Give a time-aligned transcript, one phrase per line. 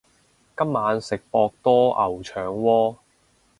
[0.57, 2.97] 今晚食博多牛腸鍋